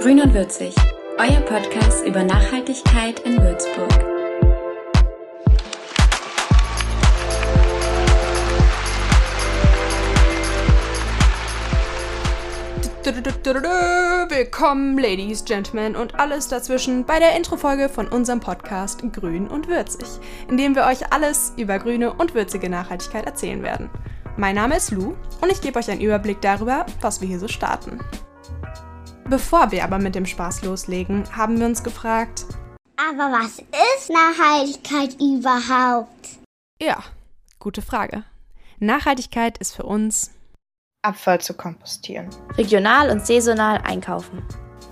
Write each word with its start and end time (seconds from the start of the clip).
Grün 0.00 0.20
und 0.20 0.32
Würzig, 0.32 0.76
euer 1.18 1.40
Podcast 1.40 2.06
über 2.06 2.22
Nachhaltigkeit 2.22 3.18
in 3.20 3.36
Würzburg. 3.36 3.88
Willkommen, 14.28 14.96
Ladies, 14.98 15.44
Gentlemen 15.44 15.96
und 15.96 16.14
alles 16.14 16.46
dazwischen 16.46 17.04
bei 17.04 17.18
der 17.18 17.34
Introfolge 17.36 17.88
von 17.88 18.06
unserem 18.06 18.38
Podcast 18.38 19.02
Grün 19.12 19.48
und 19.48 19.66
Würzig, 19.66 20.06
in 20.48 20.56
dem 20.56 20.76
wir 20.76 20.86
euch 20.86 21.12
alles 21.12 21.54
über 21.56 21.80
grüne 21.80 22.12
und 22.12 22.34
würzige 22.34 22.70
Nachhaltigkeit 22.70 23.26
erzählen 23.26 23.64
werden. 23.64 23.90
Mein 24.36 24.54
Name 24.54 24.76
ist 24.76 24.92
Lou 24.92 25.16
und 25.40 25.50
ich 25.50 25.60
gebe 25.60 25.76
euch 25.76 25.90
einen 25.90 26.00
Überblick 26.02 26.40
darüber, 26.40 26.86
was 27.00 27.20
wir 27.20 27.26
hier 27.26 27.40
so 27.40 27.48
starten. 27.48 27.98
Bevor 29.28 29.70
wir 29.72 29.84
aber 29.84 29.98
mit 29.98 30.14
dem 30.14 30.26
Spaß 30.26 30.62
loslegen, 30.62 31.24
haben 31.36 31.58
wir 31.58 31.66
uns 31.66 31.82
gefragt, 31.82 32.46
Aber 32.96 33.30
was 33.32 33.58
ist 33.58 34.10
Nachhaltigkeit 34.10 35.14
überhaupt? 35.20 36.08
ja, 36.80 36.98
gute 37.58 37.82
Frage. 37.82 38.24
Nachhaltigkeit 38.78 39.58
ist 39.58 39.74
für 39.74 39.82
uns 39.82 40.30
Abfall 41.02 41.40
zu 41.40 41.54
kompostieren. 41.54 42.28
regional 42.56 43.10
und 43.10 43.24
saisonal 43.26 43.78
einkaufen. 43.84 44.42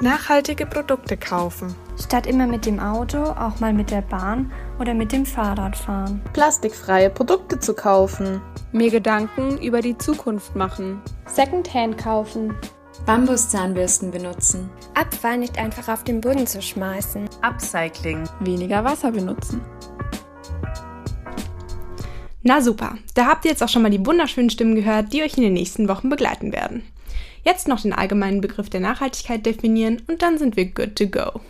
Nachhaltige 0.00 0.64
Produkte 0.66 1.16
kaufen. 1.16 1.74
Statt 2.00 2.26
immer 2.26 2.46
mit 2.46 2.66
dem 2.66 2.78
Auto, 2.78 3.18
auch 3.20 3.58
mal 3.58 3.72
mit 3.72 3.90
der 3.90 4.02
Bahn 4.02 4.52
oder 4.78 4.94
mit 4.94 5.10
dem 5.10 5.26
Fahrrad 5.26 5.76
fahren. 5.76 6.22
plastikfreie 6.34 7.10
Produkte 7.10 7.58
zu 7.58 7.74
kaufen. 7.74 8.40
Mir 8.70 8.90
Gedanken 8.92 9.58
über 9.58 9.80
die 9.80 9.98
Zukunft 9.98 10.54
machen. 10.54 11.00
Secondhand 11.26 11.98
kaufen. 11.98 12.54
Bambuszahnbürsten 13.06 14.10
benutzen. 14.10 14.70
Abfall 14.94 15.38
nicht 15.38 15.58
einfach 15.58 15.88
auf 15.88 16.04
den 16.04 16.20
Boden 16.20 16.46
zu 16.46 16.60
schmeißen. 16.60 17.28
Upcycling. 17.42 18.28
Weniger 18.40 18.84
Wasser 18.84 19.12
benutzen. 19.12 19.60
Na 22.42 22.60
super, 22.60 22.96
da 23.14 23.26
habt 23.26 23.44
ihr 23.44 23.50
jetzt 23.50 23.62
auch 23.62 23.68
schon 23.68 23.82
mal 23.82 23.90
die 23.90 24.04
wunderschönen 24.04 24.50
Stimmen 24.50 24.74
gehört, 24.74 25.12
die 25.12 25.22
euch 25.22 25.36
in 25.36 25.42
den 25.42 25.52
nächsten 25.52 25.88
Wochen 25.88 26.08
begleiten 26.08 26.52
werden. 26.52 26.82
Jetzt 27.44 27.68
noch 27.68 27.80
den 27.80 27.92
allgemeinen 27.92 28.40
Begriff 28.40 28.70
der 28.70 28.80
Nachhaltigkeit 28.80 29.44
definieren 29.44 30.02
und 30.06 30.22
dann 30.22 30.38
sind 30.38 30.56
wir 30.56 30.66
good 30.66 30.96
to 30.96 31.06
go. 31.06 31.40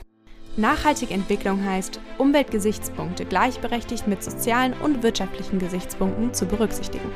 Nachhaltige 0.56 1.14
Entwicklung 1.14 1.64
heißt, 1.64 2.00
Umweltgesichtspunkte 2.18 3.24
gleichberechtigt 3.24 4.08
mit 4.08 4.24
sozialen 4.24 4.74
und 4.82 5.04
wirtschaftlichen 5.04 5.60
Gesichtspunkten 5.60 6.34
zu 6.34 6.46
berücksichtigen. 6.46 7.10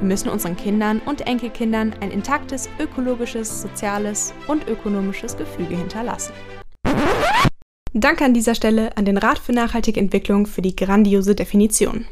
Wir 0.00 0.06
müssen 0.06 0.28
unseren 0.28 0.56
Kindern 0.56 1.00
und 1.06 1.26
Enkelkindern 1.26 1.94
ein 2.00 2.12
intaktes 2.12 2.68
ökologisches, 2.78 3.62
soziales 3.62 4.32
und 4.46 4.68
ökonomisches 4.68 5.36
Gefüge 5.36 5.76
hinterlassen. 5.76 6.32
Danke 7.92 8.24
an 8.24 8.32
dieser 8.32 8.54
Stelle 8.54 8.96
an 8.96 9.06
den 9.06 9.18
Rat 9.18 9.38
für 9.38 9.52
nachhaltige 9.52 9.98
Entwicklung 9.98 10.46
für 10.46 10.62
die 10.62 10.76
grandiose 10.76 11.34
Definition. 11.34 12.06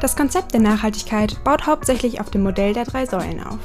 Das 0.00 0.16
Konzept 0.16 0.52
der 0.52 0.60
Nachhaltigkeit 0.60 1.42
baut 1.42 1.66
hauptsächlich 1.66 2.20
auf 2.20 2.30
dem 2.30 2.42
Modell 2.42 2.72
der 2.72 2.84
drei 2.84 3.04
Säulen 3.04 3.42
auf. 3.42 3.58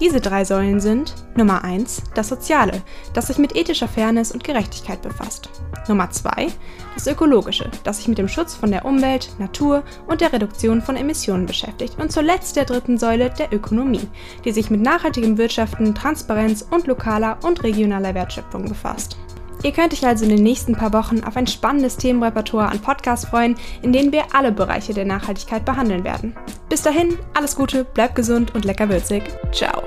Diese 0.00 0.20
drei 0.20 0.44
Säulen 0.44 0.80
sind 0.80 1.14
Nummer 1.36 1.64
1 1.64 2.02
das 2.14 2.28
Soziale, 2.28 2.82
das 3.14 3.26
sich 3.26 3.38
mit 3.38 3.56
ethischer 3.56 3.88
Fairness 3.88 4.30
und 4.30 4.44
Gerechtigkeit 4.44 5.02
befasst. 5.02 5.50
Nummer 5.88 6.10
2 6.10 6.48
das 6.94 7.06
Ökologische, 7.06 7.70
das 7.84 7.98
sich 7.98 8.08
mit 8.08 8.18
dem 8.18 8.26
Schutz 8.26 8.54
von 8.54 8.72
der 8.72 8.84
Umwelt, 8.84 9.30
Natur 9.38 9.84
und 10.08 10.20
der 10.20 10.32
Reduktion 10.32 10.82
von 10.82 10.96
Emissionen 10.96 11.46
beschäftigt. 11.46 11.96
Und 12.00 12.10
zuletzt 12.10 12.56
der 12.56 12.64
dritten 12.64 12.98
Säule 12.98 13.30
der 13.30 13.52
Ökonomie, 13.52 14.08
die 14.44 14.50
sich 14.50 14.68
mit 14.68 14.82
nachhaltigem 14.82 15.38
Wirtschaften, 15.38 15.94
Transparenz 15.94 16.66
und 16.68 16.88
lokaler 16.88 17.38
und 17.44 17.62
regionaler 17.62 18.14
Wertschöpfung 18.14 18.68
befasst. 18.68 19.16
Ihr 19.62 19.72
könnt 19.72 19.92
euch 19.92 20.06
also 20.06 20.24
in 20.24 20.30
den 20.30 20.42
nächsten 20.42 20.74
paar 20.74 20.92
Wochen 20.92 21.24
auf 21.24 21.36
ein 21.36 21.46
spannendes 21.46 21.96
Themenrepertoire 21.96 22.68
an 22.68 22.80
Podcasts 22.80 23.28
freuen, 23.28 23.56
in 23.82 23.92
denen 23.92 24.12
wir 24.12 24.24
alle 24.32 24.52
Bereiche 24.52 24.94
der 24.94 25.04
Nachhaltigkeit 25.04 25.64
behandeln 25.64 26.04
werden. 26.04 26.36
Bis 26.68 26.82
dahin, 26.82 27.18
alles 27.34 27.56
Gute, 27.56 27.84
bleibt 27.84 28.14
gesund 28.14 28.54
und 28.54 28.64
lecker 28.64 28.88
würzig. 28.88 29.22
Ciao. 29.52 29.82